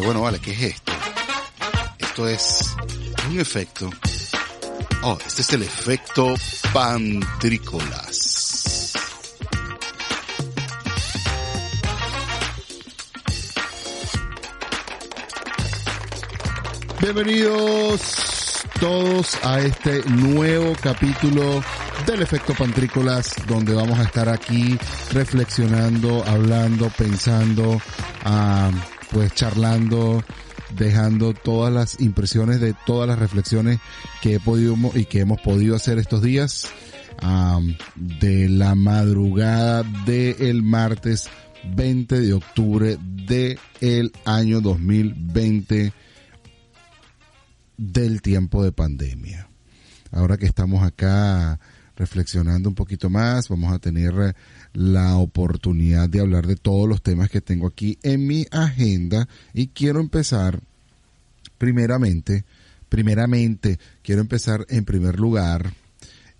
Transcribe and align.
bueno, 0.00 0.22
vale, 0.22 0.38
¿qué 0.38 0.52
es 0.52 0.62
esto? 0.62 0.92
Esto 1.98 2.28
es 2.28 2.76
un 3.28 3.40
efecto. 3.40 3.90
Oh, 5.02 5.18
este 5.26 5.42
es 5.42 5.52
el 5.52 5.62
efecto 5.62 6.34
pantrícolas. 6.72 8.92
Bienvenidos 17.00 18.62
todos 18.78 19.38
a 19.42 19.60
este 19.60 20.02
nuevo 20.04 20.74
capítulo 20.82 21.62
del 22.06 22.22
efecto 22.22 22.54
pantrícolas 22.54 23.34
donde 23.46 23.74
vamos 23.74 23.98
a 23.98 24.04
estar 24.04 24.28
aquí 24.28 24.78
reflexionando, 25.12 26.24
hablando, 26.26 26.88
pensando, 26.90 27.80
ah, 28.24 28.70
pues 29.10 29.34
charlando, 29.34 30.22
dejando 30.76 31.34
todas 31.34 31.72
las 31.72 32.00
impresiones 32.00 32.60
de 32.60 32.74
todas 32.86 33.08
las 33.08 33.18
reflexiones 33.18 33.80
que 34.22 34.34
he 34.34 34.40
podido 34.40 34.76
y 34.94 35.04
que 35.04 35.20
hemos 35.20 35.40
podido 35.40 35.76
hacer 35.76 35.98
estos 35.98 36.22
días 36.22 36.68
ah, 37.20 37.60
de 37.96 38.48
la 38.48 38.74
madrugada 38.74 39.82
del 40.04 40.62
martes 40.62 41.28
20 41.74 42.20
de 42.20 42.32
octubre 42.32 42.98
del 43.00 43.58
el 43.80 44.12
año 44.24 44.60
2020 44.60 45.92
del 47.76 48.22
tiempo 48.22 48.62
de 48.62 48.72
pandemia. 48.72 49.48
Ahora 50.12 50.36
que 50.36 50.46
estamos 50.46 50.82
acá 50.82 51.58
reflexionando 51.96 52.68
un 52.68 52.74
poquito 52.74 53.10
más, 53.10 53.48
vamos 53.48 53.72
a 53.72 53.78
tener 53.78 54.34
la 54.72 55.16
oportunidad 55.16 56.08
de 56.08 56.20
hablar 56.20 56.46
de 56.46 56.56
todos 56.56 56.88
los 56.88 57.02
temas 57.02 57.30
que 57.30 57.40
tengo 57.40 57.66
aquí 57.66 57.98
en 58.02 58.26
mi 58.26 58.46
agenda 58.50 59.28
y 59.52 59.68
quiero 59.68 60.00
empezar 60.00 60.60
primeramente, 61.58 62.44
primeramente, 62.88 63.78
quiero 64.02 64.20
empezar 64.20 64.66
en 64.68 64.84
primer 64.84 65.18
lugar, 65.18 65.72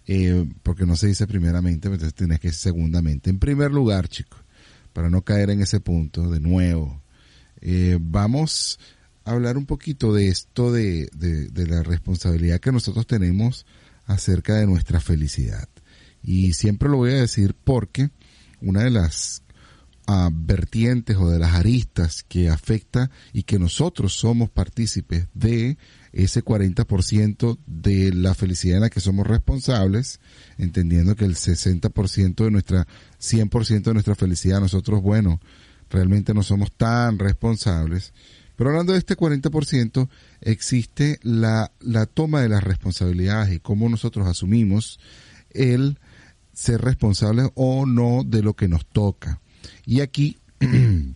eh, 0.06 0.46
porque 0.62 0.86
no 0.86 0.96
se 0.96 1.08
dice 1.08 1.26
primeramente, 1.26 1.88
entonces 1.88 2.14
tienes 2.14 2.40
que 2.40 2.52
segundamente. 2.52 3.30
En 3.30 3.38
primer 3.38 3.70
lugar, 3.70 4.08
chicos, 4.08 4.40
para 4.92 5.10
no 5.10 5.22
caer 5.22 5.50
en 5.50 5.60
ese 5.60 5.80
punto 5.80 6.30
de 6.30 6.40
nuevo, 6.40 7.00
eh, 7.60 7.98
vamos 8.00 8.78
hablar 9.24 9.56
un 9.56 9.66
poquito 9.66 10.12
de 10.12 10.28
esto 10.28 10.72
de, 10.72 11.08
de, 11.12 11.66
la 11.66 11.82
responsabilidad 11.82 12.60
que 12.60 12.72
nosotros 12.72 13.06
tenemos 13.06 13.66
acerca 14.06 14.56
de 14.56 14.66
nuestra 14.66 15.00
felicidad. 15.00 15.68
Y 16.22 16.52
siempre 16.52 16.88
lo 16.88 16.98
voy 16.98 17.12
a 17.12 17.20
decir 17.20 17.54
porque 17.54 18.10
una 18.60 18.84
de 18.84 18.90
las 18.90 19.42
uh, 20.08 20.30
vertientes 20.32 21.16
o 21.16 21.28
de 21.28 21.38
las 21.38 21.54
aristas 21.54 22.24
que 22.26 22.48
afecta 22.48 23.10
y 23.32 23.44
que 23.44 23.58
nosotros 23.58 24.14
somos 24.14 24.50
partícipes 24.50 25.26
de 25.34 25.78
ese 26.12 26.44
40% 26.44 27.58
de 27.66 28.12
la 28.12 28.34
felicidad 28.34 28.76
en 28.76 28.82
la 28.82 28.90
que 28.90 29.00
somos 29.00 29.26
responsables, 29.26 30.20
entendiendo 30.58 31.14
que 31.14 31.24
el 31.24 31.36
60% 31.36 32.44
de 32.44 32.50
nuestra, 32.50 32.86
100% 33.20 33.82
de 33.82 33.92
nuestra 33.94 34.14
felicidad 34.14 34.60
nosotros, 34.60 35.02
bueno, 35.02 35.40
realmente 35.88 36.34
no 36.34 36.42
somos 36.42 36.72
tan 36.72 37.18
responsables, 37.18 38.12
pero 38.60 38.70
hablando 38.70 38.92
de 38.92 38.98
este 38.98 39.16
40%, 39.16 40.08
existe 40.42 41.18
la, 41.22 41.72
la 41.80 42.04
toma 42.04 42.42
de 42.42 42.50
las 42.50 42.62
responsabilidades 42.62 43.54
y 43.54 43.58
cómo 43.58 43.88
nosotros 43.88 44.26
asumimos 44.26 45.00
el 45.48 45.98
ser 46.60 46.82
responsables 46.82 47.48
o 47.54 47.86
no 47.86 48.22
de 48.22 48.42
lo 48.42 48.54
que 48.54 48.68
nos 48.68 48.84
toca. 48.86 49.40
Y 49.86 50.02
aquí 50.02 50.36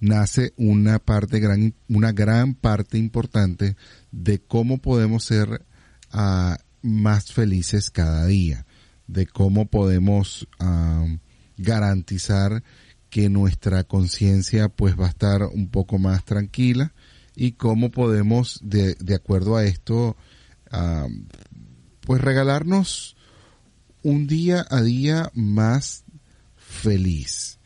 nace 0.00 0.54
una 0.56 1.00
parte 1.00 1.40
gran, 1.40 1.74
una 1.88 2.12
gran 2.12 2.54
parte 2.54 2.96
importante 2.96 3.76
de 4.12 4.38
cómo 4.38 4.78
podemos 4.78 5.24
ser 5.24 5.66
uh, 6.14 6.54
más 6.80 7.32
felices 7.32 7.90
cada 7.90 8.24
día, 8.26 8.66
de 9.08 9.26
cómo 9.26 9.66
podemos 9.66 10.46
uh, 10.60 11.18
garantizar 11.56 12.62
que 13.10 13.28
nuestra 13.28 13.82
conciencia 13.82 14.68
pues 14.68 14.96
va 14.96 15.06
a 15.06 15.10
estar 15.10 15.42
un 15.42 15.70
poco 15.70 15.98
más 15.98 16.24
tranquila 16.24 16.94
y 17.34 17.52
cómo 17.52 17.90
podemos 17.90 18.60
de, 18.62 18.94
de 19.00 19.14
acuerdo 19.16 19.56
a 19.56 19.64
esto 19.64 20.16
pues 22.00 22.20
regalarnos 22.20 23.15
un 24.06 24.28
día 24.28 24.64
a 24.70 24.82
día 24.82 25.32
más 25.34 26.04
feliz. 26.56 27.58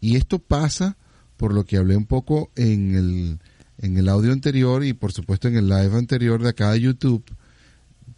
Y 0.00 0.14
esto 0.14 0.38
pasa 0.38 0.96
por 1.36 1.52
lo 1.52 1.64
que 1.64 1.76
hablé 1.76 1.96
un 1.96 2.06
poco 2.06 2.52
en 2.54 2.94
el 2.94 3.38
en 3.80 3.96
el 3.96 4.08
audio 4.08 4.32
anterior 4.32 4.84
y 4.84 4.92
por 4.92 5.12
supuesto 5.12 5.48
en 5.48 5.56
el 5.56 5.68
live 5.68 5.96
anterior 5.96 6.40
de 6.40 6.50
acá 6.50 6.70
de 6.70 6.80
YouTube 6.80 7.24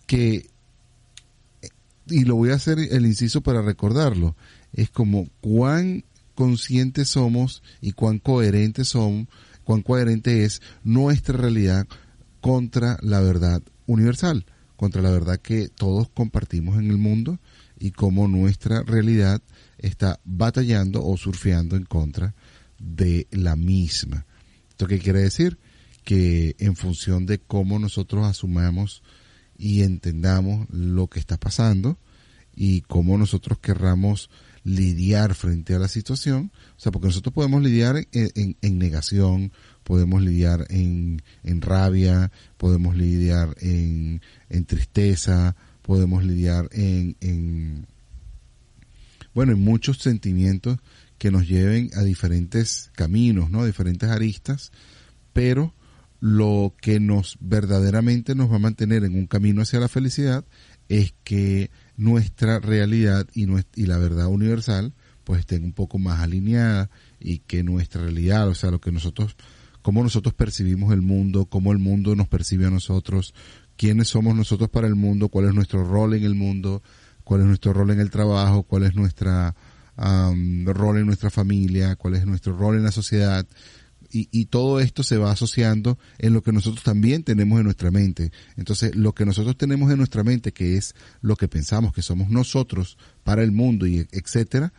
que 0.07 0.47
y 2.07 2.25
lo 2.25 2.37
voy 2.37 2.51
a 2.51 2.57
hacer 2.57 2.79
el 2.79 3.07
inciso 3.07 3.41
para 3.41 3.63
recordarlo 3.63 4.37
es 4.75 4.91
como 4.91 5.29
cuán 5.41 6.05
conscientes 6.35 7.09
somos 7.09 7.63
y 7.81 7.93
cuán 7.93 8.19
coherentes 8.19 8.89
son, 8.89 9.29
cuán 9.65 9.81
coherente 9.81 10.45
es 10.45 10.61
nuestra 10.85 11.39
realidad 11.39 11.87
contra 12.43 12.99
la 13.01 13.21
verdad 13.21 13.63
universal, 13.87 14.45
contra 14.81 15.03
la 15.03 15.11
verdad 15.11 15.39
que 15.39 15.69
todos 15.69 16.09
compartimos 16.09 16.79
en 16.79 16.89
el 16.89 16.97
mundo 16.97 17.39
y 17.79 17.91
cómo 17.91 18.29
nuestra 18.29 18.83
realidad 18.83 19.43
está 19.77 20.21
batallando 20.25 21.05
o 21.05 21.19
surfeando 21.19 21.77
en 21.77 21.85
contra 21.85 22.35
de 22.79 23.27
la 23.31 23.57
misma. 23.57 24.25
¿Esto 24.71 24.87
qué 24.87 24.99
quiere 24.99 25.21
decir? 25.21 25.59
Que 26.03 26.57
en 26.59 26.77
función 26.77 27.27
de 27.27 27.41
cómo 27.41 27.79
nosotros 27.79 28.25
asumamos 28.25 29.03
y 29.59 29.83
entendamos 29.83 30.67
lo 30.71 31.09
que 31.09 31.21
está 31.21 31.37
pasando 31.37 31.99
y 32.57 32.81
cómo 32.81 33.19
nosotros 33.19 33.59
querramos 33.59 34.31
lidiar 34.65 35.35
frente 35.35 35.75
a 35.75 35.79
la 35.79 35.89
situación, 35.89 36.53
o 36.77 36.81
sea, 36.81 36.93
porque 36.93 37.09
nosotros 37.09 37.33
podemos 37.33 37.63
lidiar 37.63 38.07
en, 38.13 38.57
negación, 38.79 39.53
podemos 39.85 40.23
lidiar 40.23 40.67
en, 40.71 41.23
rabia, 41.61 42.31
podemos 42.57 42.97
lidiar 42.97 43.57
en, 43.61 44.21
tristeza, 44.67 45.57
podemos 45.83 46.25
lidiar 46.25 46.69
en, 46.73 47.17
en, 47.21 47.87
bueno, 49.35 49.53
en 49.53 49.61
muchos 49.61 49.99
sentimientos 49.99 50.79
que 51.19 51.31
nos 51.31 51.49
lleven 51.49 51.91
a 51.95 52.03
diferentes 52.03 52.91
caminos, 52.95 53.51
¿no? 53.51 53.65
diferentes 53.65 54.09
aristas, 54.09 54.73
pero 55.33 55.75
lo 56.21 56.75
que 56.81 57.01
nos 57.01 57.39
verdaderamente 57.41 58.35
nos 58.35 58.51
va 58.51 58.57
a 58.57 58.61
mantener 58.61 59.05
en 59.05 59.15
un 59.15 59.27
camino 59.27 59.63
hacia 59.63 59.81
la 59.81 59.89
felicidad 59.89 60.45
es 60.89 61.15
que 61.25 61.71
nuestra 62.01 62.61
realidad 62.61 63.27
y, 63.35 63.47
y 63.77 63.87
la 63.87 63.99
verdad 63.99 64.27
universal 64.27 64.95
pues 65.23 65.41
estén 65.41 65.65
un 65.65 65.73
poco 65.73 65.99
más 65.99 66.21
alineadas 66.21 66.89
y 67.21 67.41
que 67.41 67.63
nuestra 67.63 68.03
realidad, 68.03 68.49
o 68.49 68.55
sea, 68.55 68.71
lo 68.71 68.81
que 68.81 68.91
nosotros, 68.91 69.37
cómo 69.83 70.03
nosotros 70.03 70.35
percibimos 70.35 70.93
el 70.93 71.03
mundo, 71.03 71.45
cómo 71.45 71.73
el 71.73 71.79
mundo 71.79 72.17
nos 72.17 72.27
percibe 72.27 72.67
a 72.67 72.71
nosotros, 72.71 73.35
quiénes 73.77 74.09
somos 74.09 74.35
nosotros 74.35 74.71
para 74.71 74.87
el 74.87 74.95
mundo, 74.95 75.29
cuál 75.29 75.47
es 75.47 75.55
nuestro 75.55 75.85
rol 75.85 76.15
en 76.15 76.25
el 76.25 76.35
mundo, 76.35 76.83
cuál 77.23 77.43
es 77.43 77.47
nuestro 77.47 77.75
rol 77.75 77.91
en 77.91 78.01
el 78.01 78.11
trabajo, 78.11 78.63
cuál 78.63 78.85
es 78.85 78.95
nuestra 78.95 79.55
rol 79.97 80.99
en 80.99 81.07
nuestra 81.07 81.29
familia, 81.29 81.97
cuál 81.97 82.15
es 82.15 82.25
nuestro 82.25 82.57
rol 82.57 82.77
en 82.77 82.85
la 82.85 82.93
sociedad, 82.93 83.47
y, 84.11 84.29
y, 84.33 84.47
todo 84.47 84.81
esto 84.81 85.03
se 85.03 85.17
va 85.17 85.31
asociando 85.31 85.99
en 86.19 86.33
lo 86.33 86.43
que 86.43 86.53
nosotros 86.53 86.83
también 86.83 87.23
tenemos 87.23 87.59
en 87.59 87.65
nuestra 87.65 87.91
mente. 87.91 88.33
Entonces, 88.57 88.95
lo 88.97 89.15
que 89.15 89.25
nosotros 89.25 89.57
tenemos 89.57 89.91
en 89.91 89.99
nuestra 89.99 90.25
mente, 90.25 90.53
que 90.53 90.77
es 90.77 90.95
lo 91.21 91.37
que 91.37 91.49
pensamos 91.49 91.93
que 91.93 92.03
somos 92.03 92.31
nosotros 92.31 92.99
para 93.25 93.43
el 93.43 93.53
mundo 93.53 93.87
y 93.87 94.07
etcétera, 94.11 94.73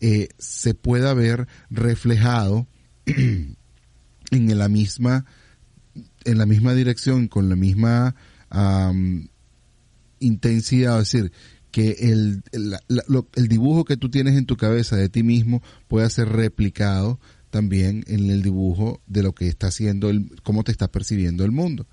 eh, 0.00 0.28
se 0.38 0.74
pueda 0.74 1.12
ver 1.14 1.48
reflejado 1.70 2.66
en 3.06 4.58
la 4.58 4.68
misma 4.68 5.24
en 6.24 6.38
la 6.38 6.46
misma 6.46 6.74
dirección, 6.74 7.28
con 7.28 7.48
la 7.48 7.56
misma 7.56 8.14
intensidad, 10.20 11.00
es 11.00 11.12
decir, 11.12 11.32
que 11.70 11.90
el, 12.00 12.42
el 12.52 13.48
dibujo 13.48 13.84
que 13.84 13.96
tú 13.96 14.10
tienes 14.10 14.36
en 14.36 14.46
tu 14.46 14.56
cabeza 14.56 14.96
de 14.96 15.08
ti 15.08 15.22
mismo 15.22 15.62
pueda 15.86 16.08
ser 16.10 16.28
replicado 16.28 17.20
también 17.50 18.04
en 18.06 18.30
el 18.30 18.42
dibujo 18.42 19.00
de 19.06 19.22
lo 19.22 19.34
que 19.34 19.48
está 19.48 19.68
haciendo, 19.68 20.10
el, 20.10 20.40
cómo 20.42 20.64
te 20.64 20.72
está 20.72 20.88
percibiendo 20.88 21.44
el 21.44 21.52
mundo. 21.52 21.86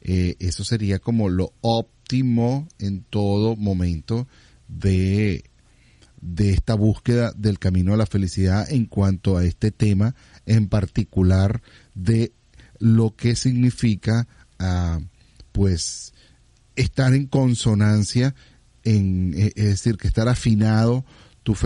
Eh, 0.00 0.36
eso 0.40 0.64
sería 0.64 0.98
como 0.98 1.28
lo 1.28 1.52
óptimo 1.60 2.68
en 2.78 3.04
todo 3.04 3.56
momento 3.56 4.26
de, 4.66 5.44
de 6.20 6.50
esta 6.50 6.74
búsqueda 6.74 7.32
del 7.36 7.58
camino 7.58 7.94
a 7.94 7.96
la 7.96 8.06
felicidad 8.06 8.70
en 8.70 8.86
cuanto 8.86 9.36
a 9.36 9.44
este 9.44 9.70
tema 9.70 10.14
en 10.46 10.68
particular 10.68 11.62
de 11.94 12.32
lo 12.78 13.14
que 13.14 13.36
significa 13.36 14.26
ah, 14.58 15.00
pues 15.52 16.14
estar 16.74 17.14
en 17.14 17.26
consonancia 17.26 18.34
en 18.82 19.34
es 19.36 19.54
decir 19.54 19.96
que 19.96 20.08
estar 20.08 20.28
afinado 20.28 21.04
tu, 21.42 21.56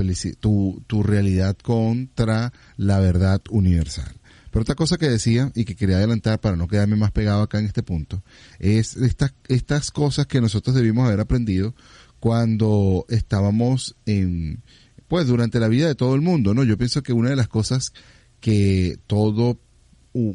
tu, 0.41 0.83
tu 0.87 1.03
realidad 1.03 1.57
contra 1.57 2.53
la 2.77 2.99
verdad 3.01 3.41
universal. 3.51 4.15
Pero 4.51 4.63
otra 4.63 4.75
cosa 4.75 4.97
que 4.97 5.09
decía 5.09 5.53
y 5.55 5.65
que 5.65 5.77
quería 5.77 5.97
adelantar 5.97 6.41
para 6.41 6.57
no 6.57 6.67
quedarme 6.67 6.97
más 6.97 7.13
pegado 7.13 7.43
acá 7.43 7.59
en 7.59 7.67
este 7.67 7.83
punto, 7.83 8.23
es 8.59 8.97
estas, 8.97 9.35
estas 9.49 9.91
cosas 9.91 10.27
que 10.27 10.41
nosotros 10.41 10.75
debimos 10.75 11.07
haber 11.07 11.21
aprendido 11.21 11.75
cuando 12.21 13.05
estábamos 13.09 13.97
en, 14.07 14.63
pues 15.09 15.27
durante 15.27 15.61
la 15.61 15.69
vida 15.69 15.89
de 15.89 15.95
todo 15.95 16.15
el 16.15 16.23
mundo, 16.23 16.55
¿no? 16.55 16.65
Yo 16.65 16.79
pienso 16.79 17.03
que 17.03 17.13
una 17.13 17.31
de 17.31 17.37
las 17.37 17.49
cosas 17.49 17.93
que 18.41 18.99
todo 19.07 19.61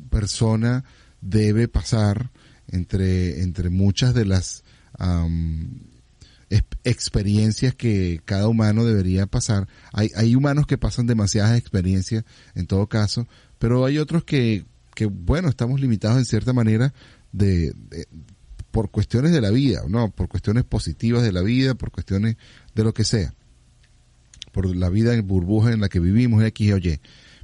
persona 0.09 0.83
debe 1.21 1.67
pasar 1.67 2.29
entre, 2.67 3.41
entre 3.41 3.69
muchas 3.69 4.13
de 4.13 4.25
las 4.25 4.63
experiencias 6.83 7.75
que 7.75 8.21
cada 8.25 8.47
humano 8.47 8.85
debería 8.85 9.25
pasar. 9.25 9.67
Hay, 9.93 10.09
hay 10.15 10.35
humanos 10.35 10.67
que 10.67 10.77
pasan 10.77 11.07
demasiadas 11.07 11.57
experiencias 11.57 12.25
en 12.55 12.67
todo 12.67 12.87
caso, 12.87 13.27
pero 13.59 13.85
hay 13.85 13.97
otros 13.97 14.23
que, 14.23 14.65
que 14.95 15.05
bueno, 15.05 15.49
estamos 15.49 15.79
limitados 15.79 16.17
en 16.17 16.25
cierta 16.25 16.53
manera 16.53 16.93
de, 17.31 17.73
por 18.71 18.89
cuestiones 18.89 19.31
de 19.31 19.41
la 19.41 19.51
vida, 19.51 19.83
¿no? 19.87 20.11
Por 20.11 20.27
cuestiones 20.27 20.63
positivas 20.63 21.23
de 21.23 21.31
la 21.31 21.41
vida, 21.41 21.75
por 21.75 21.91
cuestiones 21.91 22.37
de 22.73 22.83
lo 22.83 22.93
que 22.93 23.03
sea. 23.03 23.33
Por 24.51 24.75
la 24.75 24.89
vida 24.89 25.13
en 25.13 25.27
burbuja 25.27 25.71
en 25.71 25.81
la 25.81 25.89
que 25.89 25.99
vivimos, 25.99 26.43
X 26.43 26.73
o. 26.73 26.79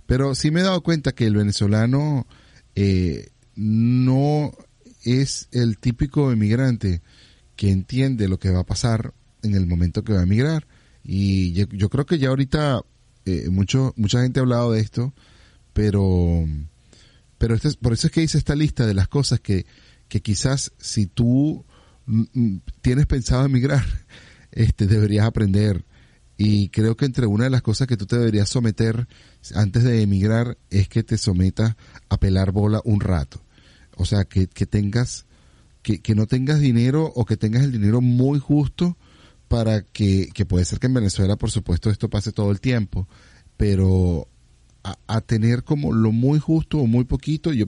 Pero 0.06 0.36
sí 0.36 0.52
me 0.52 0.62
he 0.62 0.64
dado 0.64 0.82
cuenta 0.82 1.14
que 1.14 1.26
el 1.26 1.36
venezolano 1.36 2.28
eh, 2.76 3.30
no 3.56 4.52
es 5.04 5.48
el 5.52 5.78
típico 5.78 6.32
emigrante 6.32 7.02
que 7.58 7.72
entiende 7.72 8.30
lo 8.30 8.40
que 8.40 8.52
va 8.52 8.60
a 8.60 8.66
pasar 8.66 9.14
en 9.42 9.56
el 9.56 9.66
momento 9.66 10.04
que 10.04 10.14
va 10.14 10.20
a 10.20 10.24
emigrar. 10.24 10.66
Y 11.04 11.52
yo, 11.54 11.90
creo 11.90 12.06
que 12.06 12.20
ya 12.20 12.30
ahorita 12.30 12.82
eh, 13.26 13.50
mucho, 13.50 13.94
mucha 13.98 14.22
gente 14.22 14.40
ha 14.40 14.44
hablado 14.44 14.72
de 14.72 14.80
esto, 14.80 15.14
pero, 15.74 16.46
pero 17.38 17.56
este 17.56 17.72
por 17.82 17.94
eso 17.94 18.08
es 18.08 18.14
que 18.14 18.22
hice 18.22 18.38
esta 18.38 18.56
lista 18.56 18.86
de 18.86 18.94
las 18.94 19.08
cosas 19.08 19.40
que, 19.40 19.66
que 20.08 20.22
quizás 20.22 20.72
si 20.78 21.08
tú 21.08 21.66
mm, 22.06 22.24
mm, 22.34 22.62
tienes 22.82 23.06
pensado 23.08 23.46
emigrar, 23.46 23.86
este, 24.52 24.86
deberías 24.86 25.26
aprender. 25.26 25.84
Y 26.40 26.70
creo 26.70 26.96
que 26.96 27.06
entre 27.06 27.26
una 27.26 27.46
de 27.46 27.50
las 27.50 27.64
cosas 27.64 27.88
que 27.88 27.98
tú 27.98 28.06
te 28.06 28.18
deberías 28.18 28.48
someter 28.48 29.08
antes 29.56 29.84
de 29.84 30.04
emigrar 30.04 30.60
es 30.70 30.88
que 30.88 31.02
te 31.02 31.18
sometas 31.18 31.76
a 32.10 32.20
pelar 32.20 32.52
bola 32.52 32.80
un 32.86 33.00
rato. 33.00 33.42
O 33.96 34.06
sea, 34.06 34.26
que, 34.26 34.46
que 34.48 34.68
tengas 34.68 35.26
que, 35.96 36.16
no 36.16 36.28
tengas 36.28 36.60
dinero 36.60 37.12
o 37.16 37.26
que 37.26 37.38
tengas 37.38 37.64
el 37.64 37.72
dinero 37.72 38.02
muy 38.02 38.40
justo 38.40 38.98
para 39.48 39.84
que, 39.84 40.30
que 40.34 40.46
puede 40.46 40.66
ser 40.66 40.80
que 40.80 40.88
en 40.88 40.94
Venezuela, 40.96 41.38
por 41.38 41.50
supuesto, 41.50 41.90
esto 41.90 42.10
pase 42.10 42.34
todo 42.34 42.52
el 42.52 42.60
tiempo, 42.60 43.08
pero 43.56 44.28
a, 44.84 45.22
tener 45.22 45.64
como 45.64 45.94
lo 45.94 46.12
muy 46.12 46.40
justo 46.40 46.80
o 46.80 46.88
muy 46.88 47.06
poquito, 47.06 47.52
yo, 47.54 47.66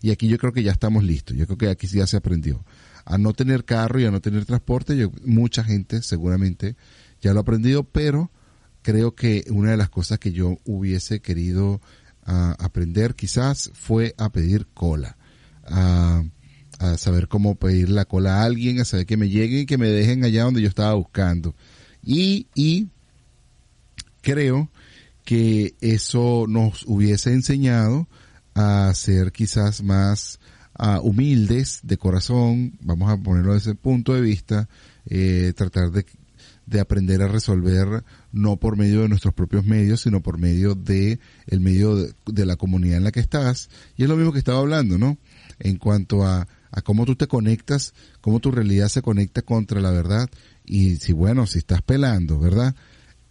y 0.00 0.10
aquí 0.10 0.28
yo 0.28 0.38
creo 0.38 0.52
que 0.52 0.62
ya 0.62 0.72
estamos 0.72 1.04
listos, 1.04 1.36
yo 1.36 1.46
creo 1.46 1.58
que 1.58 1.68
aquí 1.68 1.86
ya 1.86 2.06
se 2.06 2.16
aprendió. 2.16 2.64
A 3.04 3.18
no 3.18 3.32
tener 3.32 3.64
carro 3.64 4.00
y 4.00 4.04
a 4.04 4.10
no 4.10 4.20
tener 4.20 4.44
transporte, 4.44 5.10
mucha 5.24 5.64
gente 5.64 6.02
seguramente 6.02 6.76
ya 7.20 7.32
lo 7.32 7.40
ha 7.40 7.42
aprendido, 7.42 7.84
pero 7.84 8.30
creo 8.82 9.14
que 9.14 9.44
una 9.50 9.70
de 9.72 9.76
las 9.76 9.90
cosas 9.90 10.18
que 10.18 10.32
yo 10.32 10.58
hubiese 10.64 11.20
querido 11.20 11.80
ah, 12.24 12.56
aprender 12.58 13.14
quizás 13.14 13.70
fue 13.74 14.14
a 14.18 14.30
pedir 14.30 14.66
cola. 14.72 15.16
Uh, 15.64 16.28
a 16.82 16.98
saber 16.98 17.28
cómo 17.28 17.54
pedir 17.54 17.90
la 17.90 18.04
cola 18.04 18.40
a 18.40 18.44
alguien, 18.44 18.80
a 18.80 18.84
saber 18.84 19.06
que 19.06 19.16
me 19.16 19.28
lleguen 19.28 19.60
y 19.60 19.66
que 19.66 19.78
me 19.78 19.88
dejen 19.88 20.24
allá 20.24 20.44
donde 20.44 20.62
yo 20.62 20.68
estaba 20.68 20.94
buscando. 20.94 21.54
Y, 22.04 22.48
y 22.54 22.88
creo 24.20 24.68
que 25.24 25.74
eso 25.80 26.46
nos 26.48 26.84
hubiese 26.86 27.32
enseñado 27.32 28.08
a 28.54 28.92
ser 28.94 29.30
quizás 29.30 29.82
más 29.82 30.40
humildes 31.02 31.80
de 31.84 31.96
corazón, 31.96 32.76
vamos 32.80 33.10
a 33.10 33.16
ponerlo 33.16 33.54
desde 33.54 33.70
ese 33.70 33.78
punto 33.78 34.14
de 34.14 34.20
vista, 34.20 34.68
eh, 35.06 35.52
tratar 35.54 35.92
de, 35.92 36.04
de 36.66 36.80
aprender 36.80 37.22
a 37.22 37.28
resolver 37.28 38.02
no 38.32 38.56
por 38.56 38.76
medio 38.76 39.02
de 39.02 39.08
nuestros 39.08 39.32
propios 39.32 39.64
medios, 39.64 40.00
sino 40.00 40.20
por 40.22 40.38
medio 40.38 40.74
de 40.74 41.20
el 41.46 41.60
medio 41.60 41.94
de, 41.94 42.14
de, 42.26 42.46
la 42.46 42.56
comunidad 42.56 42.96
en 42.96 43.04
la 43.04 43.12
que 43.12 43.20
estás. 43.20 43.70
Y 43.96 44.02
es 44.02 44.08
lo 44.08 44.16
mismo 44.16 44.32
que 44.32 44.40
estaba 44.40 44.58
hablando, 44.58 44.98
¿no? 44.98 45.18
En 45.60 45.76
cuanto 45.76 46.26
a 46.26 46.48
a 46.72 46.80
cómo 46.80 47.04
tú 47.04 47.14
te 47.14 47.28
conectas, 47.28 47.94
cómo 48.20 48.40
tu 48.40 48.50
realidad 48.50 48.88
se 48.88 49.02
conecta 49.02 49.42
contra 49.42 49.80
la 49.80 49.90
verdad. 49.90 50.28
Y 50.64 50.96
si, 50.96 51.12
bueno, 51.12 51.46
si 51.46 51.58
estás 51.58 51.82
pelando, 51.82 52.38
¿verdad? 52.38 52.74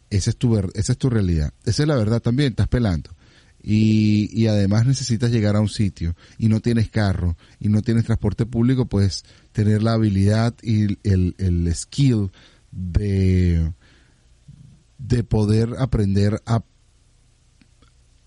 Esa 0.10 0.30
es 0.30 0.38
tu, 0.38 0.58
esa 0.58 0.92
es 0.92 0.98
tu 0.98 1.10
realidad. 1.10 1.54
Esa 1.66 1.84
es 1.84 1.88
la 1.88 1.96
verdad 1.96 2.22
también, 2.22 2.52
estás 2.52 2.68
pelando. 2.68 3.10
Y, 3.64 4.30
y 4.40 4.48
además 4.48 4.86
necesitas 4.86 5.32
llegar 5.32 5.56
a 5.56 5.62
un 5.62 5.70
sitio 5.70 6.16
y 6.38 6.48
no 6.48 6.62
tienes 6.62 6.90
carro 6.90 7.38
y 7.60 7.70
no 7.70 7.82
tienes 7.82 8.06
transporte 8.06 8.46
público, 8.46 8.86
pues 8.86 9.24
tener 9.52 9.84
la 9.84 9.94
habilidad 9.94 10.56
y 10.62 10.98
el, 11.08 11.36
el 11.38 11.74
skill 11.76 12.32
de, 12.72 13.72
de 14.98 15.24
poder 15.24 15.76
aprender 15.80 16.42
a 16.46 16.64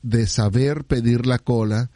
de 0.03 0.27
saber 0.27 0.85
pedir 0.85 1.27
la 1.27 1.39
cola 1.39 1.91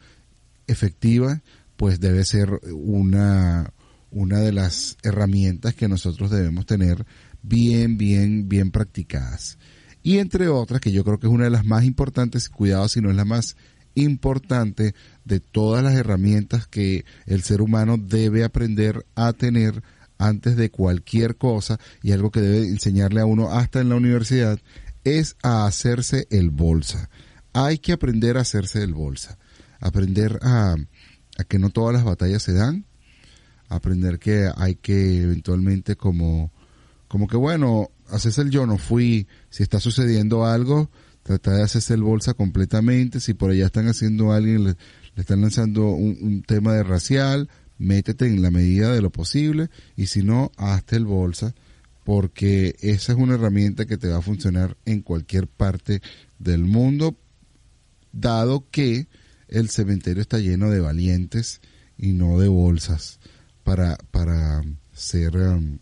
efectiva 0.65 1.43
pues 1.79 2.01
debe 2.01 2.25
ser 2.25 2.59
una, 2.73 3.71
una 4.11 4.39
de 4.39 4.51
las 4.51 4.97
herramientas 5.01 5.75
que 5.75 5.87
nosotros 5.87 6.29
debemos 6.29 6.65
tener 6.65 7.05
bien, 7.41 7.97
bien, 7.97 8.49
bien 8.49 8.71
practicadas. 8.71 9.57
Y 10.03 10.17
entre 10.17 10.49
otras, 10.49 10.81
que 10.81 10.91
yo 10.91 11.05
creo 11.05 11.19
que 11.19 11.27
es 11.27 11.31
una 11.31 11.45
de 11.45 11.51
las 11.51 11.63
más 11.63 11.85
importantes, 11.85 12.49
cuidado 12.49 12.89
si 12.89 12.99
no 12.99 13.09
es 13.09 13.15
la 13.15 13.23
más 13.23 13.55
importante 13.95 14.93
de 15.23 15.39
todas 15.39 15.81
las 15.81 15.95
herramientas 15.95 16.67
que 16.67 17.05
el 17.25 17.43
ser 17.43 17.61
humano 17.61 17.95
debe 17.97 18.43
aprender 18.43 19.05
a 19.15 19.31
tener 19.31 19.81
antes 20.17 20.57
de 20.57 20.71
cualquier 20.71 21.37
cosa 21.37 21.79
y 22.03 22.11
algo 22.11 22.29
que 22.29 22.41
debe 22.41 22.67
enseñarle 22.67 23.21
a 23.21 23.25
uno 23.25 23.53
hasta 23.53 23.79
en 23.79 23.87
la 23.87 23.95
universidad 23.95 24.59
es 25.05 25.37
a 25.43 25.65
hacerse 25.65 26.27
el 26.29 26.49
bolsa. 26.49 27.09
Hay 27.53 27.77
que 27.77 27.93
aprender 27.93 28.37
a 28.37 28.41
hacerse 28.41 28.83
el 28.83 28.93
bolsa, 28.93 29.37
aprender 29.79 30.39
a, 30.41 30.75
a 31.39 31.45
que 31.45 31.57
no 31.57 31.69
todas 31.69 31.93
las 31.93 32.03
batallas 32.03 32.43
se 32.43 32.53
dan, 32.53 32.85
aprender 33.69 34.19
que 34.19 34.49
hay 34.57 34.75
que 34.75 35.21
eventualmente 35.21 35.95
como, 35.95 36.51
como 37.07 37.27
que 37.27 37.37
bueno, 37.37 37.91
haces 38.09 38.37
el 38.39 38.49
yo 38.49 38.65
no 38.65 38.77
fui, 38.77 39.27
si 39.49 39.63
está 39.63 39.79
sucediendo 39.79 40.45
algo, 40.45 40.91
tratar 41.23 41.55
de 41.55 41.63
hacerse 41.63 41.93
el 41.93 42.03
bolsa 42.03 42.33
completamente, 42.33 43.21
si 43.21 43.33
por 43.33 43.51
allá 43.51 43.67
están 43.67 43.87
haciendo 43.87 44.33
alguien, 44.33 44.65
le, 44.65 44.75
están 45.15 45.39
lanzando 45.39 45.91
un, 45.91 46.43
tema 46.43 46.73
de 46.73 46.83
racial, 46.83 47.49
métete 47.77 48.27
en 48.27 48.41
la 48.41 48.51
medida 48.51 48.91
de 48.93 49.01
lo 49.01 49.09
posible 49.09 49.69
y 49.95 50.07
si 50.07 50.23
no, 50.23 50.51
hazte 50.57 50.97
el 50.97 51.05
bolsa 51.05 51.55
porque 52.03 52.75
esa 52.81 53.13
es 53.13 53.17
una 53.17 53.35
herramienta 53.35 53.85
que 53.85 53.97
te 53.97 54.09
va 54.09 54.17
a 54.17 54.21
funcionar 54.21 54.75
en 54.85 55.01
cualquier 55.01 55.47
parte 55.47 56.01
del 56.39 56.65
mundo, 56.65 57.15
dado 58.11 58.65
que 58.71 59.07
el 59.49 59.69
cementerio 59.69 60.21
está 60.21 60.39
lleno 60.39 60.69
de 60.69 60.79
valientes 60.79 61.61
y 61.97 62.13
no 62.13 62.39
de 62.39 62.47
bolsas 62.47 63.19
para, 63.63 63.97
para 64.11 64.63
ser 64.93 65.35
um, 65.37 65.79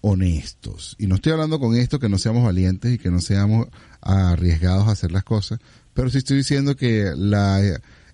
honestos. 0.00 0.96
Y 0.98 1.06
no 1.06 1.16
estoy 1.16 1.32
hablando 1.32 1.60
con 1.60 1.76
esto 1.76 1.98
que 1.98 2.08
no 2.08 2.18
seamos 2.18 2.44
valientes 2.44 2.92
y 2.92 2.98
que 2.98 3.10
no 3.10 3.20
seamos 3.20 3.68
arriesgados 4.00 4.88
a 4.88 4.92
hacer 4.92 5.12
las 5.12 5.24
cosas, 5.24 5.60
pero 5.94 6.10
sí 6.10 6.18
estoy 6.18 6.38
diciendo 6.38 6.76
que 6.76 7.12
la 7.16 7.60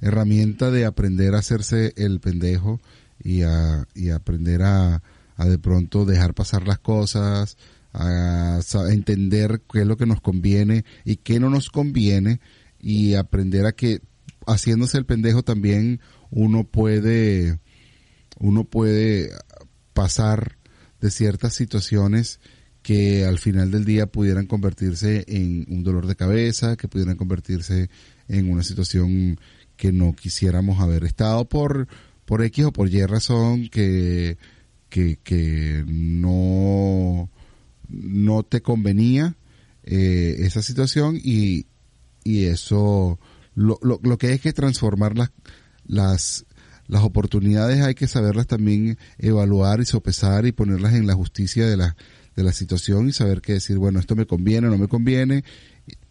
herramienta 0.00 0.70
de 0.70 0.84
aprender 0.84 1.34
a 1.34 1.38
hacerse 1.38 1.92
el 1.96 2.20
pendejo 2.20 2.80
y 3.22 3.42
a, 3.42 3.86
y 3.94 4.10
aprender 4.10 4.62
a, 4.62 5.02
a 5.36 5.46
de 5.46 5.58
pronto 5.58 6.04
dejar 6.04 6.34
pasar 6.34 6.66
las 6.66 6.78
cosas, 6.78 7.56
a, 7.92 8.58
a 8.58 8.92
entender 8.92 9.62
qué 9.72 9.80
es 9.80 9.86
lo 9.86 9.96
que 9.96 10.06
nos 10.06 10.20
conviene 10.20 10.84
y 11.04 11.16
qué 11.16 11.40
no 11.40 11.50
nos 11.50 11.70
conviene, 11.70 12.40
y 12.80 13.14
aprender 13.14 13.66
a 13.66 13.72
que 13.72 14.00
haciéndose 14.46 14.98
el 14.98 15.06
pendejo 15.06 15.42
también 15.42 16.00
uno 16.30 16.64
puede 16.64 17.58
uno 18.38 18.64
puede 18.64 19.30
pasar 19.92 20.58
de 21.00 21.10
ciertas 21.10 21.54
situaciones 21.54 22.40
que 22.82 23.24
al 23.24 23.38
final 23.38 23.70
del 23.70 23.84
día 23.84 24.06
pudieran 24.06 24.46
convertirse 24.46 25.24
en 25.28 25.66
un 25.68 25.82
dolor 25.82 26.06
de 26.06 26.16
cabeza, 26.16 26.76
que 26.76 26.88
pudieran 26.88 27.16
convertirse 27.16 27.90
en 28.28 28.50
una 28.50 28.62
situación 28.62 29.38
que 29.76 29.92
no 29.92 30.14
quisiéramos 30.14 30.80
haber 30.80 31.04
estado 31.04 31.48
por, 31.48 31.88
por 32.24 32.42
X 32.42 32.66
o 32.66 32.72
por 32.72 32.88
Y 32.88 33.04
razón 33.04 33.68
que, 33.68 34.38
que, 34.88 35.18
que 35.22 35.84
no, 35.86 37.28
no 37.88 38.42
te 38.42 38.62
convenía 38.62 39.36
eh, 39.84 40.36
esa 40.40 40.62
situación 40.62 41.18
y, 41.22 41.66
y 42.28 42.44
eso, 42.44 43.18
lo, 43.54 43.78
lo, 43.80 43.98
lo 44.02 44.18
que 44.18 44.26
hay 44.26 44.38
que 44.38 44.52
transformar 44.52 45.16
las, 45.16 45.30
las, 45.86 46.44
las 46.86 47.02
oportunidades 47.02 47.80
hay 47.80 47.94
que 47.94 48.06
saberlas 48.06 48.46
también 48.46 48.98
evaluar 49.16 49.80
y 49.80 49.86
sopesar 49.86 50.44
y 50.44 50.52
ponerlas 50.52 50.92
en 50.92 51.06
la 51.06 51.14
justicia 51.14 51.66
de, 51.66 51.78
las 51.78 51.96
de 52.36 52.42
la 52.42 52.52
situación 52.52 53.08
y 53.08 53.14
saber 53.14 53.40
qué 53.40 53.54
decir, 53.54 53.78
bueno, 53.78 53.98
esto 53.98 54.14
me 54.14 54.26
conviene 54.26 54.68
no 54.68 54.76
me 54.76 54.88
conviene, 54.88 55.42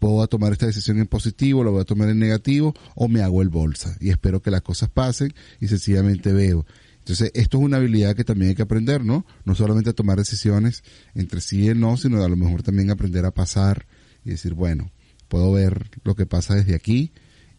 puedo 0.00 0.26
tomar 0.26 0.50
esta 0.50 0.66
decisión 0.66 0.98
en 0.98 1.06
positivo, 1.06 1.62
lo 1.62 1.70
voy 1.70 1.82
a 1.82 1.84
tomar 1.84 2.08
en 2.08 2.18
negativo 2.18 2.74
o 2.96 3.06
me 3.06 3.22
hago 3.22 3.40
el 3.40 3.48
bolsa 3.48 3.96
y 4.00 4.10
espero 4.10 4.42
que 4.42 4.50
las 4.50 4.62
cosas 4.62 4.88
pasen 4.88 5.32
y 5.60 5.68
sencillamente 5.68 6.32
veo. 6.32 6.66
Entonces, 6.98 7.30
esto 7.34 7.58
es 7.58 7.64
una 7.64 7.76
habilidad 7.76 8.16
que 8.16 8.24
también 8.24 8.48
hay 8.48 8.54
que 8.56 8.62
aprender, 8.62 9.04
¿no? 9.04 9.24
No 9.44 9.54
solamente 9.54 9.90
a 9.90 9.94
tomar 9.94 10.18
decisiones 10.18 10.82
entre 11.14 11.40
sí 11.40 11.70
y 11.70 11.74
no, 11.74 11.96
sino 11.96 12.24
a 12.24 12.28
lo 12.28 12.36
mejor 12.36 12.64
también 12.64 12.90
aprender 12.90 13.24
a 13.24 13.30
pasar 13.30 13.86
y 14.24 14.30
decir, 14.30 14.52
bueno, 14.54 14.90
puedo 15.28 15.52
ver 15.52 15.90
lo 16.04 16.14
que 16.14 16.26
pasa 16.26 16.54
desde 16.54 16.74
aquí 16.74 17.12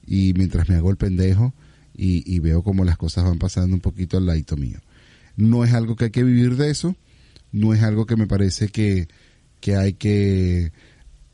y 0.05 0.33
mientras 0.33 0.67
me 0.69 0.75
hago 0.75 0.89
el 0.91 0.97
pendejo 0.97 1.53
y, 1.95 2.23
y 2.25 2.39
veo 2.39 2.63
cómo 2.63 2.83
las 2.83 2.97
cosas 2.97 3.25
van 3.25 3.39
pasando 3.39 3.75
un 3.75 3.81
poquito 3.81 4.17
al 4.17 4.25
ladito 4.25 4.57
mío. 4.57 4.79
No 5.35 5.63
es 5.63 5.73
algo 5.73 5.95
que 5.95 6.05
hay 6.05 6.11
que 6.11 6.23
vivir 6.23 6.55
de 6.55 6.69
eso, 6.69 6.95
no 7.51 7.73
es 7.73 7.83
algo 7.83 8.05
que 8.05 8.15
me 8.15 8.27
parece 8.27 8.69
que, 8.69 9.07
que 9.59 9.75
hay 9.75 9.93
que 9.93 10.71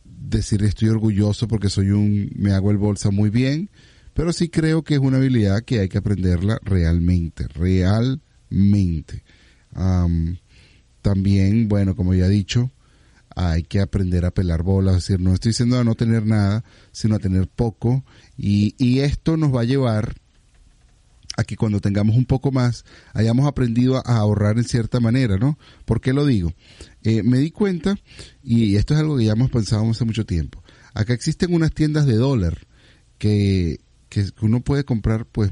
decir 0.03 0.63
estoy 0.63 0.89
orgulloso 0.89 1.47
porque 1.47 1.69
soy 1.69 1.91
un, 1.91 2.31
me 2.35 2.51
hago 2.51 2.71
el 2.71 2.77
bolsa 2.77 3.11
muy 3.11 3.29
bien, 3.29 3.69
pero 4.13 4.33
sí 4.33 4.49
creo 4.49 4.83
que 4.83 4.95
es 4.95 4.99
una 4.99 5.17
habilidad 5.17 5.63
que 5.63 5.79
hay 5.79 5.89
que 5.89 5.97
aprenderla 5.97 6.59
realmente, 6.63 7.47
realmente. 7.47 9.23
también, 11.01 11.67
bueno, 11.67 11.95
como 11.95 12.13
ya 12.13 12.25
he 12.25 12.29
dicho, 12.29 12.71
hay 13.35 13.63
que 13.63 13.81
aprender 13.81 14.25
a 14.25 14.31
pelar 14.31 14.63
bolas, 14.63 14.95
es 14.95 15.03
decir, 15.03 15.19
no 15.19 15.33
estoy 15.33 15.49
diciendo 15.51 15.77
a 15.77 15.83
no 15.83 15.95
tener 15.95 16.25
nada, 16.25 16.63
sino 16.91 17.15
a 17.15 17.19
tener 17.19 17.47
poco, 17.47 18.03
y, 18.37 18.75
y 18.77 18.99
esto 18.99 19.37
nos 19.37 19.53
va 19.53 19.61
a 19.61 19.65
llevar 19.65 20.15
a 21.37 21.43
que 21.43 21.57
cuando 21.57 21.81
tengamos 21.81 22.15
un 22.15 22.25
poco 22.25 22.53
más 22.53 22.85
hayamos 23.13 23.45
aprendido 23.45 23.97
a 23.97 24.17
ahorrar 24.17 24.57
en 24.57 24.63
cierta 24.63 25.01
manera, 25.01 25.37
¿no? 25.37 25.59
¿Por 25.83 25.99
qué 25.99 26.13
lo 26.13 26.25
digo? 26.25 26.53
Eh, 27.03 27.23
me 27.23 27.39
di 27.39 27.51
cuenta, 27.51 27.97
y 28.41 28.77
esto 28.77 28.93
es 28.93 29.01
algo 29.01 29.17
que 29.17 29.25
ya 29.25 29.33
hemos 29.33 29.51
pensado 29.51 29.89
hace 29.89 30.05
mucho 30.05 30.25
tiempo, 30.25 30.63
acá 30.93 31.13
existen 31.13 31.53
unas 31.53 31.73
tiendas 31.73 32.05
de 32.05 32.15
dólar 32.15 32.65
que, 33.17 33.81
que 34.07 34.29
uno 34.41 34.61
puede 34.61 34.85
comprar 34.85 35.25
pues 35.25 35.51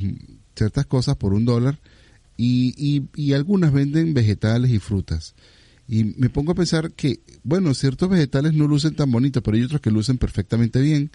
ciertas 0.56 0.86
cosas 0.86 1.18
por 1.18 1.34
un 1.34 1.44
dólar 1.44 1.80
y, 2.38 2.74
y, 2.78 3.10
y 3.16 3.34
algunas 3.34 3.74
venden 3.74 4.14
vegetales 4.14 4.72
y 4.72 4.80
frutas. 4.80 5.36
Y 5.88 6.04
me 6.06 6.30
pongo 6.30 6.54
a 6.54 6.56
pensar 6.56 6.94
que, 6.94 7.22
bueno, 7.44 7.74
ciertos 7.74 8.10
vegetales 8.10 8.54
no 8.54 8.68
lucen 8.68 8.96
tan 8.96 9.12
bonitos, 9.12 9.44
pero 9.44 9.58
hay 9.58 9.64
otros 9.64 9.82
que 9.82 9.92
lucen 9.92 10.18
perfectamente 10.18 10.80
bien. 10.82 11.12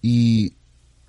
Y, 0.00 0.54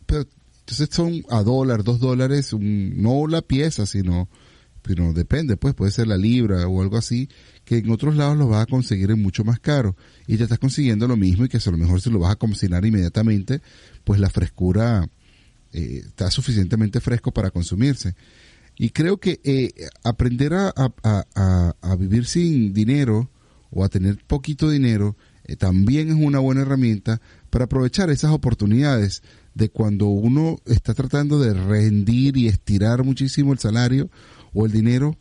pero, 0.05 0.25
entonces 0.59 0.89
son 0.91 1.23
a 1.29 1.41
dólar, 1.41 1.83
dos 1.83 1.99
dólares, 1.99 2.53
un, 2.53 3.01
no 3.01 3.25
la 3.27 3.41
pieza, 3.41 3.85
sino, 3.85 4.29
depende, 5.13 5.57
pues 5.57 5.73
puede 5.73 5.91
ser 5.91 6.07
la 6.07 6.17
libra 6.17 6.67
o 6.67 6.81
algo 6.81 6.97
así, 6.97 7.29
que 7.65 7.77
en 7.77 7.89
otros 7.89 8.15
lados 8.15 8.37
lo 8.37 8.47
vas 8.47 8.63
a 8.63 8.65
conseguir 8.65 9.11
en 9.11 9.21
mucho 9.21 9.43
más 9.43 9.59
caro. 9.59 9.95
Y 10.27 10.37
te 10.37 10.43
estás 10.43 10.59
consiguiendo 10.59 11.07
lo 11.07 11.17
mismo 11.17 11.45
y 11.45 11.49
que 11.49 11.57
a 11.57 11.71
lo 11.71 11.77
mejor 11.77 12.01
si 12.01 12.09
lo 12.09 12.19
vas 12.19 12.33
a 12.33 12.35
cocinar 12.35 12.85
inmediatamente, 12.85 13.61
pues 14.03 14.19
la 14.19 14.29
frescura 14.29 15.09
eh, 15.73 16.03
está 16.05 16.29
suficientemente 16.31 16.99
fresco 16.99 17.31
para 17.31 17.51
consumirse. 17.51 18.15
Y 18.79 18.91
creo 18.91 19.17
que 19.17 19.39
eh, 19.43 19.71
aprender 20.03 20.53
a, 20.53 20.73
a, 20.75 21.75
a, 21.81 21.95
vivir 21.97 22.25
sin 22.25 22.73
dinero 22.73 23.29
o 23.69 23.83
a 23.83 23.89
tener 23.89 24.17
poquito 24.25 24.69
dinero 24.69 25.17
eh, 25.43 25.57
también 25.57 26.07
es 26.07 26.15
una 26.15 26.39
buena 26.39 26.61
herramienta 26.61 27.21
para 27.49 27.65
aprovechar 27.65 28.09
esas 28.09 28.31
oportunidades 28.31 29.21
de 29.53 29.69
cuando 29.69 30.07
uno 30.07 30.59
está 30.65 30.93
tratando 30.93 31.39
de 31.39 31.53
rendir 31.53 32.37
y 32.37 32.47
estirar 32.47 33.03
muchísimo 33.03 33.51
el 33.51 33.59
salario 33.59 34.09
o 34.53 34.65
el 34.65 34.71
dinero 34.71 35.17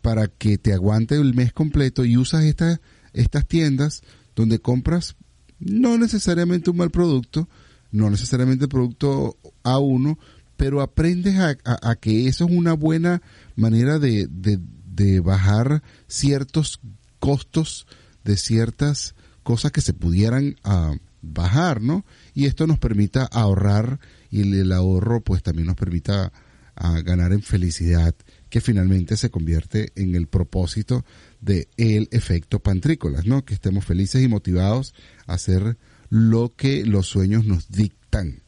para 0.00 0.28
que 0.28 0.56
te 0.56 0.72
aguante 0.72 1.16
el 1.16 1.34
mes 1.34 1.52
completo 1.52 2.04
y 2.04 2.16
usas 2.16 2.44
estas 2.44 2.80
estas 3.12 3.48
tiendas 3.48 4.02
donde 4.36 4.60
compras 4.60 5.16
no 5.58 5.98
necesariamente 5.98 6.70
un 6.70 6.76
mal 6.76 6.90
producto, 6.90 7.48
no 7.90 8.10
necesariamente 8.10 8.68
producto 8.68 9.36
A1, 9.64 10.18
pero 10.56 10.80
aprendes 10.80 11.36
a, 11.38 11.96
que 11.96 12.28
eso 12.28 12.46
es 12.46 12.50
una 12.50 12.72
buena 12.72 13.22
manera 13.54 13.98
de, 13.98 14.28
de, 14.30 15.20
bajar 15.20 15.82
ciertos 16.08 16.80
costos 17.18 17.86
de 18.24 18.36
ciertas 18.36 19.14
cosas 19.42 19.72
que 19.72 19.80
se 19.80 19.92
pudieran 19.92 20.56
ah, 20.64 20.94
bajar, 21.22 21.80
¿no? 21.80 22.04
Y 22.34 22.46
esto 22.46 22.66
nos 22.66 22.78
permita 22.78 23.24
ahorrar 23.24 24.00
y 24.30 24.40
el, 24.40 24.72
ahorro 24.72 25.20
pues 25.20 25.42
también 25.42 25.66
nos 25.66 25.76
permita 25.76 26.32
ah, 26.74 27.00
ganar 27.02 27.32
en 27.32 27.42
felicidad 27.42 28.14
que 28.48 28.60
finalmente 28.60 29.16
se 29.16 29.30
convierte 29.30 29.92
en 29.96 30.14
el 30.14 30.26
propósito 30.26 31.04
de 31.40 31.68
el 31.76 32.08
efecto 32.10 32.60
pantrícolas, 32.60 33.26
¿no? 33.26 33.44
Que 33.44 33.54
estemos 33.54 33.84
felices 33.84 34.22
y 34.22 34.28
motivados 34.28 34.94
a 35.26 35.34
hacer 35.34 35.76
lo 36.08 36.54
que 36.56 36.84
los 36.84 37.06
sueños 37.06 37.44
nos 37.44 37.68
dictan. 37.68 38.42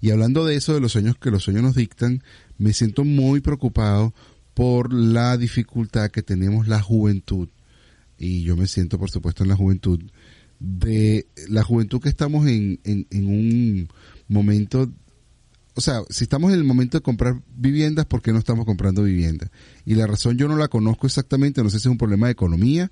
Y 0.00 0.10
hablando 0.10 0.44
de 0.44 0.56
eso, 0.56 0.74
de 0.74 0.80
los 0.80 0.92
sueños 0.92 1.16
que 1.18 1.30
los 1.30 1.44
sueños 1.44 1.62
nos 1.62 1.74
dictan, 1.74 2.22
me 2.58 2.72
siento 2.72 3.04
muy 3.04 3.40
preocupado 3.40 4.14
por 4.54 4.92
la 4.92 5.36
dificultad 5.36 6.10
que 6.10 6.22
tenemos 6.22 6.68
la 6.68 6.82
juventud, 6.82 7.48
y 8.18 8.42
yo 8.42 8.56
me 8.56 8.66
siento 8.66 8.98
por 8.98 9.10
supuesto 9.10 9.42
en 9.42 9.48
la 9.48 9.56
juventud, 9.56 10.00
de 10.58 11.26
la 11.48 11.62
juventud 11.62 12.00
que 12.00 12.10
estamos 12.10 12.46
en, 12.46 12.80
en, 12.84 13.26
un 13.26 13.88
momento, 14.28 14.90
o 15.74 15.80
sea, 15.80 16.02
si 16.10 16.24
estamos 16.24 16.52
en 16.52 16.58
el 16.58 16.64
momento 16.64 16.98
de 16.98 17.02
comprar 17.02 17.40
viviendas, 17.56 18.04
¿por 18.04 18.20
qué 18.20 18.32
no 18.32 18.38
estamos 18.38 18.66
comprando 18.66 19.02
viviendas? 19.02 19.50
Y 19.86 19.94
la 19.94 20.06
razón 20.06 20.36
yo 20.36 20.48
no 20.48 20.56
la 20.56 20.68
conozco 20.68 21.06
exactamente, 21.06 21.62
no 21.62 21.70
sé 21.70 21.78
si 21.78 21.88
es 21.88 21.92
un 21.92 21.98
problema 21.98 22.26
de 22.26 22.32
economía 22.32 22.90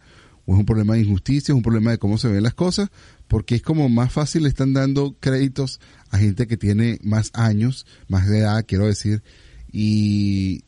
es 0.55 0.61
un 0.61 0.67
problema 0.67 0.95
de 0.95 1.01
injusticia, 1.01 1.53
es 1.53 1.57
un 1.57 1.63
problema 1.63 1.91
de 1.91 1.99
cómo 1.99 2.19
se 2.19 2.29
ven 2.29 2.43
las 2.43 2.55
cosas, 2.55 2.91
porque 3.27 3.55
es 3.55 3.63
como 3.63 3.89
más 3.89 4.13
fácil 4.13 4.45
le 4.45 4.49
están 4.49 4.73
dando 4.73 5.17
créditos 5.21 5.81
a 6.11 6.19
gente 6.19 6.47
que 6.47 6.57
tiene 6.57 6.99
más 7.03 7.31
años, 7.35 7.87
más 8.09 8.29
de 8.29 8.39
edad, 8.39 8.65
quiero 8.67 8.87
decir, 8.87 9.23
y, 9.71 10.65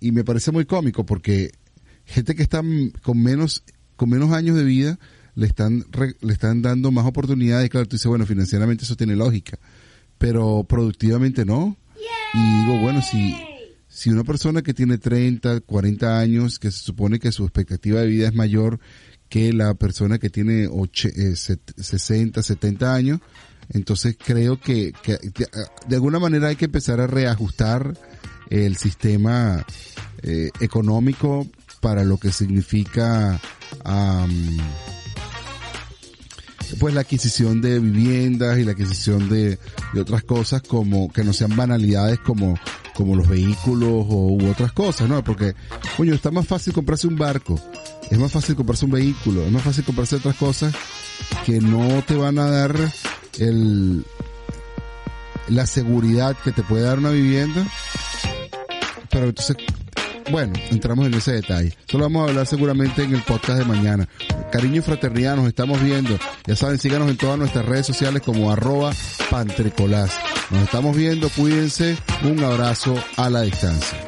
y 0.00 0.12
me 0.12 0.24
parece 0.24 0.52
muy 0.52 0.64
cómico 0.64 1.04
porque 1.04 1.50
gente 2.04 2.34
que 2.34 2.42
está 2.42 2.62
con 3.02 3.22
menos, 3.22 3.64
con 3.96 4.10
menos 4.10 4.32
años 4.32 4.56
de 4.56 4.64
vida 4.64 4.98
le 5.34 5.46
están, 5.46 5.84
le 6.20 6.32
están 6.32 6.62
dando 6.62 6.90
más 6.92 7.06
oportunidades, 7.06 7.68
claro, 7.70 7.88
tú 7.88 7.96
dices, 7.96 8.06
bueno, 8.06 8.26
financieramente 8.26 8.84
eso 8.84 8.96
tiene 8.96 9.16
lógica, 9.16 9.58
pero 10.18 10.64
productivamente 10.64 11.44
no. 11.44 11.76
Y 12.34 12.64
digo, 12.66 12.80
bueno, 12.80 13.00
si, 13.02 13.34
si 13.94 14.10
una 14.10 14.24
persona 14.24 14.62
que 14.62 14.74
tiene 14.74 14.98
30, 14.98 15.60
40 15.60 16.18
años, 16.18 16.58
que 16.58 16.72
se 16.72 16.82
supone 16.82 17.20
que 17.20 17.30
su 17.30 17.44
expectativa 17.44 18.00
de 18.00 18.08
vida 18.08 18.26
es 18.26 18.34
mayor 18.34 18.80
que 19.28 19.52
la 19.52 19.74
persona 19.74 20.18
que 20.18 20.30
tiene 20.30 20.68
60, 20.92 22.42
70 22.42 22.86
eh, 22.86 22.88
años, 22.90 23.20
entonces 23.70 24.16
creo 24.18 24.60
que, 24.60 24.92
de 25.86 25.94
alguna 25.94 26.18
manera 26.18 26.48
hay 26.48 26.56
que 26.56 26.64
empezar 26.64 27.00
a 27.00 27.06
reajustar 27.06 27.96
el 28.50 28.76
sistema 28.76 29.64
eh, 30.22 30.50
económico 30.60 31.46
para 31.80 32.02
lo 32.02 32.18
que 32.18 32.32
significa 32.32 33.40
pues 36.80 36.94
la 36.94 37.02
adquisición 37.02 37.60
de 37.60 37.78
viviendas 37.78 38.58
y 38.58 38.64
la 38.64 38.72
adquisición 38.72 39.28
de, 39.28 39.60
de 39.92 40.00
otras 40.00 40.24
cosas 40.24 40.62
como 40.62 41.12
que 41.12 41.22
no 41.22 41.32
sean 41.32 41.54
banalidades 41.54 42.18
como 42.18 42.58
como 42.94 43.16
los 43.16 43.28
vehículos 43.28 43.90
o, 43.90 44.32
u 44.32 44.50
otras 44.50 44.72
cosas, 44.72 45.08
¿no? 45.08 45.22
Porque, 45.22 45.54
coño, 45.96 46.14
está 46.14 46.30
más 46.30 46.46
fácil 46.46 46.72
comprarse 46.72 47.06
un 47.06 47.16
barco, 47.16 47.60
es 48.10 48.18
más 48.18 48.32
fácil 48.32 48.56
comprarse 48.56 48.84
un 48.84 48.92
vehículo, 48.92 49.44
es 49.44 49.52
más 49.52 49.62
fácil 49.62 49.84
comprarse 49.84 50.16
otras 50.16 50.36
cosas 50.36 50.74
que 51.44 51.60
no 51.60 52.02
te 52.02 52.14
van 52.14 52.38
a 52.38 52.50
dar 52.50 52.76
el, 53.38 54.04
la 55.48 55.66
seguridad 55.66 56.36
que 56.42 56.52
te 56.52 56.62
puede 56.62 56.84
dar 56.84 56.98
una 56.98 57.10
vivienda. 57.10 57.66
Pero 59.10 59.26
entonces, 59.26 59.56
bueno, 60.30 60.54
entramos 60.70 61.06
en 61.06 61.14
ese 61.14 61.32
detalle. 61.32 61.76
Eso 61.86 61.98
lo 61.98 62.04
vamos 62.04 62.26
a 62.26 62.30
hablar 62.30 62.46
seguramente 62.46 63.02
en 63.02 63.14
el 63.14 63.22
podcast 63.22 63.58
de 63.58 63.64
mañana. 63.64 64.08
Cariño 64.54 64.76
y 64.76 64.82
fraternidad, 64.82 65.34
nos 65.34 65.48
estamos 65.48 65.82
viendo. 65.82 66.16
Ya 66.46 66.54
saben, 66.54 66.78
síganos 66.78 67.10
en 67.10 67.16
todas 67.16 67.36
nuestras 67.36 67.66
redes 67.66 67.86
sociales 67.86 68.22
como 68.22 68.52
arroba 68.52 68.92
pantricolás. 69.28 70.12
Nos 70.50 70.62
estamos 70.62 70.96
viendo, 70.96 71.28
cuídense. 71.30 71.98
Un 72.22 72.44
abrazo 72.44 72.94
a 73.16 73.30
la 73.30 73.40
distancia. 73.40 73.98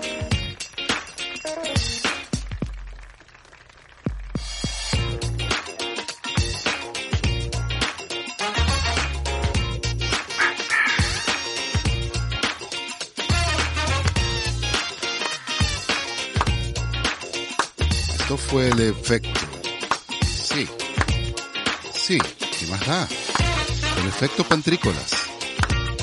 Esto 18.20 18.36
fue 18.36 18.68
el 18.68 18.78
efecto 18.78 19.45
sí, 22.06 22.18
¿qué 22.60 22.66
más 22.68 22.86
da? 22.86 23.08
El 24.00 24.06
efecto 24.06 24.44
pantrícolas. 24.44 25.12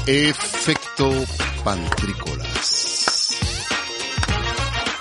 Efecto 0.05 1.10
pantrícolas. 1.63 3.38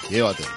Llévatelo. 0.08 0.48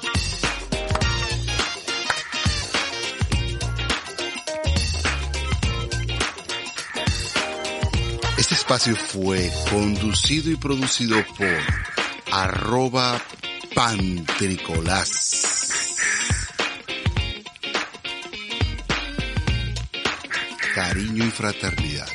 Este 8.37 8.53
espacio 8.53 8.95
fue 8.95 9.51
conducido 9.71 10.51
y 10.51 10.57
producido 10.57 11.25
por 11.39 11.57
arroba 12.31 13.19
pantricolás. 13.73 15.44
Cariño 20.95 21.25
y 21.25 21.29
fraternidad. 21.29 22.07